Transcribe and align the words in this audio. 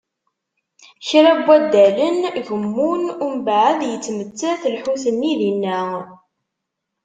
Kra 1.07 1.31
n 1.37 1.39
wadalen, 1.45 2.17
gemmun 2.47 3.01
umbeεed 3.25 3.81
yettmettat 3.91 4.61
lḥut-nni 4.75 5.33
dinna. 5.41 5.81